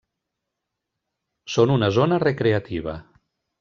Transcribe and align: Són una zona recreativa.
Són 1.59 1.77
una 1.77 1.93
zona 2.01 2.21
recreativa. 2.29 3.01